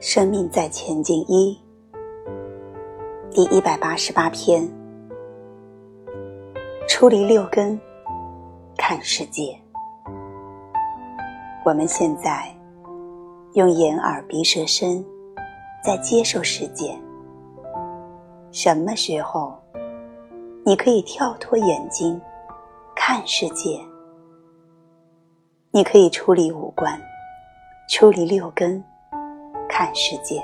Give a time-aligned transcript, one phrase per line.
[0.00, 1.58] 生命在前进一，
[3.30, 4.68] 第一百八十八篇，
[6.86, 7.80] 出离六根，
[8.76, 9.58] 看世界。
[11.64, 12.54] 我们现在
[13.54, 15.04] 用眼耳鼻舌身
[15.82, 16.94] 在接受世界。
[18.50, 19.58] 什么时候
[20.64, 22.20] 你可以跳脱眼睛
[22.94, 23.80] 看世界？
[25.70, 27.00] 你可以处理五官，
[27.88, 28.82] 处理六根。
[29.66, 30.40] 看世界，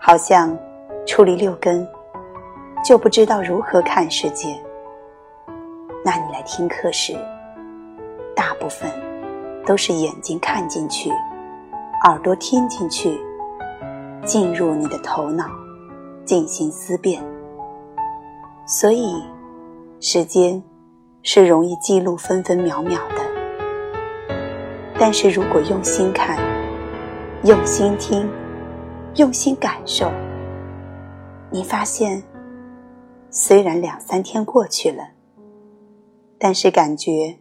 [0.00, 0.56] 好像
[1.04, 1.86] 处理六根
[2.82, 4.58] 就不知道如何看世界。
[6.06, 7.18] 那你来听课时，
[8.36, 8.88] 大部分
[9.66, 11.10] 都是眼睛看进去，
[12.04, 13.20] 耳朵听进去，
[14.24, 15.50] 进入你的头脑
[16.24, 17.20] 进行思辨。
[18.68, 19.20] 所以，
[19.98, 20.62] 时间
[21.24, 24.36] 是容易记录分分秒秒的。
[25.00, 26.38] 但是如果用心看，
[27.42, 28.30] 用心听，
[29.16, 30.08] 用心感受，
[31.50, 32.22] 你发现，
[33.28, 35.02] 虽然两三天过去了，
[36.38, 37.38] 但是感觉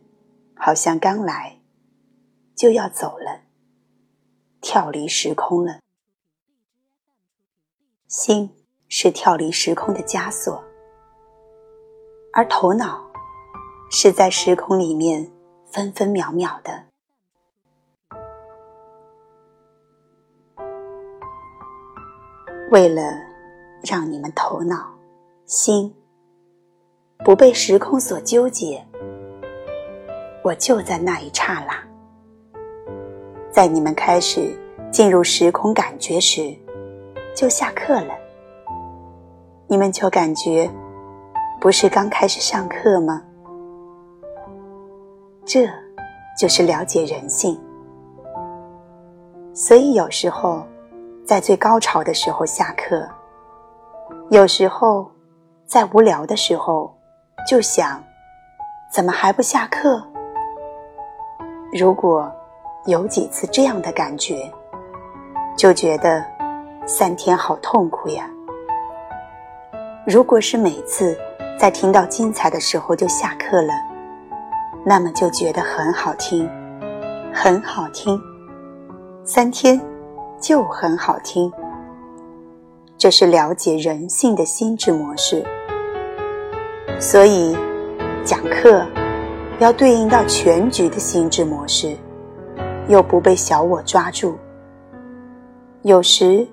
[0.55, 1.59] 好像刚来
[2.55, 3.41] 就要走了，
[4.61, 5.79] 跳离时空了。
[8.07, 8.55] 心
[8.87, 10.63] 是跳离时空的枷锁，
[12.31, 13.11] 而头脑
[13.91, 15.31] 是在时空里面
[15.65, 16.85] 分分秒秒的。
[22.71, 23.01] 为了
[23.83, 24.97] 让你们头脑、
[25.45, 25.93] 心
[27.25, 28.85] 不被时空所纠结，
[30.43, 31.73] 我就在那一刹那，
[33.51, 34.55] 在你们开始
[34.91, 36.55] 进入时空感觉时，
[37.35, 38.13] 就下课了。
[39.65, 40.69] 你们就感觉
[41.59, 43.23] 不是刚开始上课吗？
[45.43, 45.67] 这
[46.37, 47.59] 就是了解人性。
[49.51, 50.63] 所以有时候。
[51.25, 53.03] 在最高潮的时候下课，
[54.29, 55.09] 有时候
[55.65, 56.94] 在无聊的时候
[57.45, 58.03] 就想，
[58.89, 60.01] 怎么还不下课？
[61.71, 62.31] 如果
[62.85, 64.51] 有几次这样的感觉，
[65.55, 66.25] 就觉得
[66.85, 68.29] 三天好痛苦呀。
[70.05, 71.17] 如果是每次
[71.59, 73.73] 在听到精彩的时候就下课了，
[74.85, 76.49] 那么就觉得很好听，
[77.33, 78.19] 很好听，
[79.23, 79.79] 三天。
[80.37, 81.51] 就很好听，
[82.97, 85.43] 这是了解人性的心智模式。
[86.99, 87.55] 所以，
[88.23, 88.85] 讲课
[89.59, 91.97] 要对应到全局的心智模式，
[92.87, 94.37] 又不被小我抓住。
[95.83, 96.47] 有时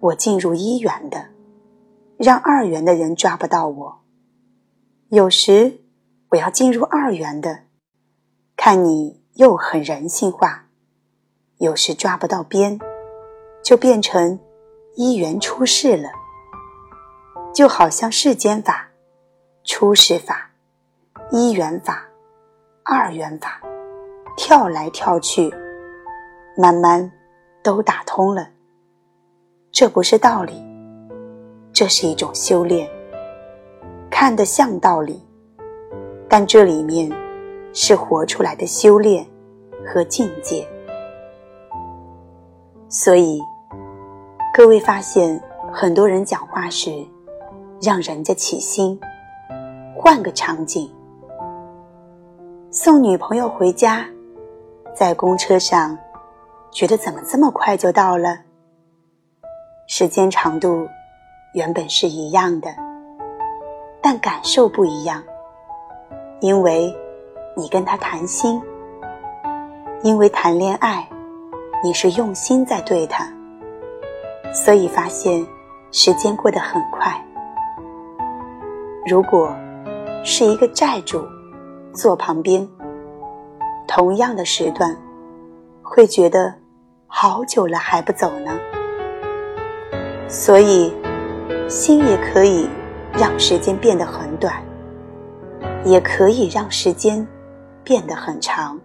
[0.00, 1.26] 我进入一元的，
[2.18, 4.00] 让二元的人抓不到我；
[5.08, 5.80] 有时
[6.30, 7.60] 我要进入二元的，
[8.56, 10.66] 看你又很人性化，
[11.58, 12.80] 有时抓不到边。
[13.62, 14.38] 就变成
[14.94, 16.10] 一元出世了，
[17.54, 18.90] 就好像世间法、
[19.66, 20.50] 初始法、
[21.30, 22.04] 一元法、
[22.84, 23.62] 二元法，
[24.36, 25.50] 跳来跳去，
[26.54, 27.10] 慢慢
[27.62, 28.46] 都打通了。
[29.72, 30.62] 这不是道理，
[31.72, 32.86] 这是一种修炼，
[34.10, 35.26] 看得像道理，
[36.28, 37.10] 但这里面
[37.72, 39.26] 是活出来的修炼
[39.86, 40.68] 和境界，
[42.90, 43.40] 所以。
[44.52, 45.42] 各位发现，
[45.72, 47.04] 很多人讲话时，
[47.80, 49.00] 让人家起心。
[49.96, 50.92] 换个场景，
[52.70, 54.04] 送女朋友回家，
[54.92, 55.96] 在公车上，
[56.72, 58.40] 觉得怎么这么快就到了？
[59.86, 60.88] 时间长度
[61.54, 62.68] 原本是一样的，
[64.02, 65.22] 但感受不一样，
[66.40, 66.94] 因为
[67.56, 68.60] 你跟他谈心，
[70.02, 71.08] 因为谈恋爱，
[71.84, 73.26] 你是用心在对他。
[74.52, 75.46] 所以发现
[75.90, 77.24] 时间过得很快。
[79.06, 79.54] 如果
[80.24, 81.22] 是一个债主
[81.92, 82.66] 坐旁边，
[83.86, 84.96] 同样的时段，
[85.82, 86.54] 会觉得
[87.06, 88.58] 好久了还不走呢。
[90.28, 90.90] 所以，
[91.68, 92.68] 心也可以
[93.12, 94.64] 让时间变得很短，
[95.84, 97.24] 也可以让时间
[97.84, 98.80] 变得很长。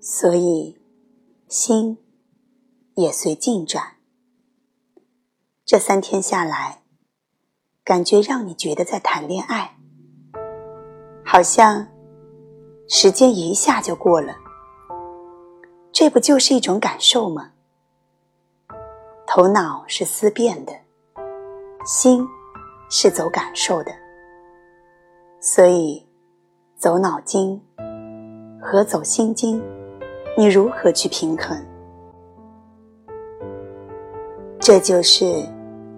[0.00, 0.76] 所以。
[1.48, 1.98] 心
[2.96, 3.84] 也随进转。
[5.64, 6.82] 这三天下来，
[7.86, 9.76] 感觉让你觉得在谈恋爱，
[11.24, 11.86] 好像
[12.88, 14.34] 时间一下就过了。
[15.92, 17.52] 这不就是一种感受吗？
[19.24, 20.72] 头脑是思辨的，
[21.84, 22.26] 心
[22.90, 23.92] 是走感受的，
[25.38, 26.04] 所以
[26.76, 27.62] 走脑筋
[28.60, 29.62] 和走心经，
[30.36, 31.64] 你如何去平衡？
[34.58, 35.48] 这就是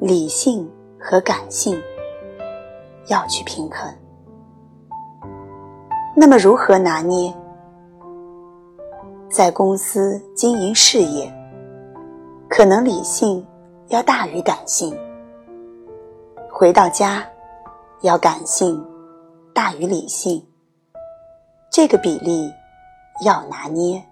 [0.02, 0.70] 理性
[1.10, 1.82] 和感性
[3.06, 3.90] 要去平衡。
[6.14, 7.34] 那么如何拿捏？
[9.30, 11.32] 在公司经营事业，
[12.46, 13.42] 可能理性
[13.86, 14.92] 要大于感性；
[16.52, 17.24] 回到家，
[18.02, 18.86] 要感性
[19.54, 20.46] 大于理性。
[21.70, 22.52] 这个比例
[23.24, 24.04] 要拿捏，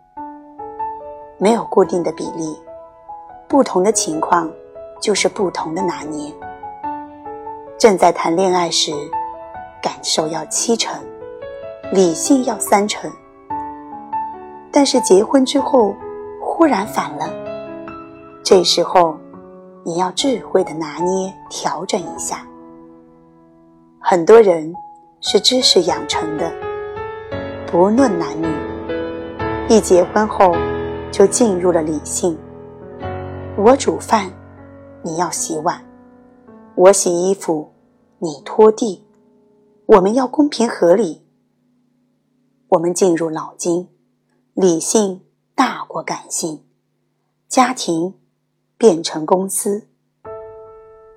[1.37, 2.59] 没有固定的比例，
[3.47, 4.51] 不同的情况
[4.99, 6.33] 就是不同的拿捏。
[7.79, 8.91] 正在谈恋爱时，
[9.83, 10.99] 感受要七成，
[11.93, 13.11] 理性要三成。
[14.73, 15.95] 但是结婚之后，
[16.41, 17.31] 忽然反了。
[18.43, 19.19] 这时候，
[19.85, 22.47] 你要智慧的拿捏、调整一下。
[24.01, 24.75] 很多人
[25.21, 26.51] 是知识养成的，
[27.67, 28.49] 不论男女，
[29.69, 30.57] 一结婚后
[31.13, 32.39] 就进入了理性。
[33.59, 34.31] 我煮饭，
[35.03, 35.77] 你要洗碗；
[36.79, 37.73] 我洗衣服，
[38.19, 39.03] 你拖地。
[39.87, 41.23] 我们要公平合理。
[42.69, 43.89] 我们进入脑筋。
[44.53, 45.23] 理性
[45.55, 46.65] 大过感性，
[47.49, 48.15] 家庭
[48.79, 49.87] 变成公司，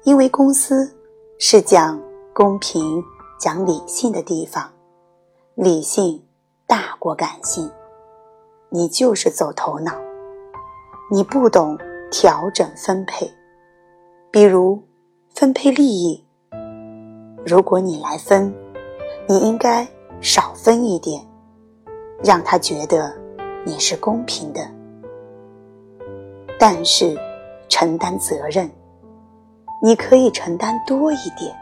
[0.03, 0.97] 因为公司
[1.38, 2.01] 是讲
[2.33, 3.01] 公平、
[3.39, 4.73] 讲理性的地方，
[5.56, 6.21] 理性
[6.67, 7.71] 大过感性，
[8.69, 9.94] 你就是走头脑，
[11.09, 11.77] 你不懂
[12.11, 13.33] 调整分配，
[14.29, 14.83] 比如
[15.34, 16.24] 分配利益，
[17.46, 18.54] 如果你来分，
[19.28, 19.88] 你应该
[20.22, 21.22] 少分一点，
[22.24, 23.18] 让他觉得。
[23.66, 24.62] 你是公平的，
[26.58, 27.16] 但是
[27.68, 28.72] 承担责任，
[29.84, 31.54] 你可以承担多一点。